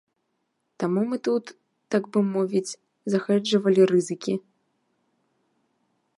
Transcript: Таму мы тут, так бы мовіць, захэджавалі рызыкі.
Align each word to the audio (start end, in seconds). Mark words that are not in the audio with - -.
Таму 0.83 1.03
мы 1.11 1.19
тут, 1.27 1.45
так 1.95 2.03
бы 2.15 2.19
мовіць, 2.33 2.77
захэджавалі 3.15 3.81
рызыкі. 3.93 4.33